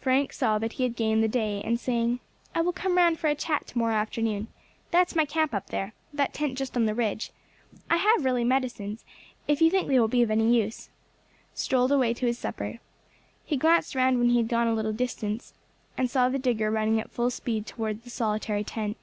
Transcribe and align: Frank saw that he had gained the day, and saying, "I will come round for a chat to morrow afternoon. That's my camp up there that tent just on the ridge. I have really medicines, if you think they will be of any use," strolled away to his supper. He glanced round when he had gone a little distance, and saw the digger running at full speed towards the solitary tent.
Frank 0.00 0.32
saw 0.32 0.56
that 0.58 0.72
he 0.72 0.82
had 0.84 0.96
gained 0.96 1.22
the 1.22 1.28
day, 1.28 1.60
and 1.62 1.78
saying, 1.78 2.20
"I 2.54 2.62
will 2.62 2.72
come 2.72 2.96
round 2.96 3.18
for 3.18 3.26
a 3.28 3.34
chat 3.34 3.66
to 3.66 3.76
morrow 3.76 3.94
afternoon. 3.94 4.46
That's 4.90 5.14
my 5.14 5.26
camp 5.26 5.52
up 5.52 5.66
there 5.66 5.92
that 6.10 6.32
tent 6.32 6.56
just 6.56 6.74
on 6.74 6.86
the 6.86 6.94
ridge. 6.94 7.32
I 7.90 7.98
have 7.98 8.24
really 8.24 8.44
medicines, 8.44 9.04
if 9.46 9.60
you 9.60 9.68
think 9.70 9.86
they 9.88 10.00
will 10.00 10.08
be 10.08 10.22
of 10.22 10.30
any 10.30 10.56
use," 10.56 10.88
strolled 11.52 11.92
away 11.92 12.14
to 12.14 12.24
his 12.24 12.38
supper. 12.38 12.80
He 13.44 13.58
glanced 13.58 13.94
round 13.94 14.18
when 14.18 14.30
he 14.30 14.38
had 14.38 14.48
gone 14.48 14.68
a 14.68 14.74
little 14.74 14.94
distance, 14.94 15.52
and 15.98 16.10
saw 16.10 16.30
the 16.30 16.38
digger 16.38 16.70
running 16.70 16.98
at 16.98 17.10
full 17.10 17.28
speed 17.28 17.66
towards 17.66 18.04
the 18.04 18.08
solitary 18.08 18.64
tent. 18.64 18.96